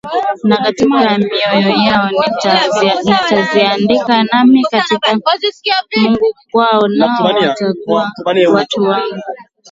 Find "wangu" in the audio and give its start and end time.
8.83-9.23